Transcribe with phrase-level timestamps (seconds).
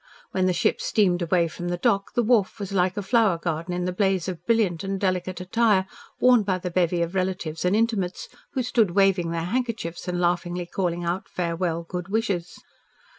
[0.31, 3.71] When the ship steamed away from the dock, the wharf was like a flower garden
[3.71, 5.85] in the blaze of brilliant and delicate attire
[6.19, 10.65] worn by the bevy of relatives and intimates who stood waving their handkerchiefs and laughingly
[10.65, 12.57] calling out farewell good wishes.